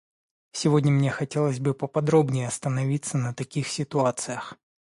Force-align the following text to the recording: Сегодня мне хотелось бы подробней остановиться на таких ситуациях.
Сегодня 0.51 0.91
мне 0.91 1.11
хотелось 1.11 1.59
бы 1.59 1.75
подробней 1.75 2.47
остановиться 2.47 3.19
на 3.19 3.35
таких 3.35 3.67
ситуациях. 3.67 4.57